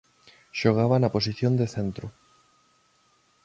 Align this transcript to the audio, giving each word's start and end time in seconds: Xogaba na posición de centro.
Xogaba 0.59 0.95
na 0.99 1.13
posición 1.15 1.53
de 1.59 1.65
centro. 1.75 2.07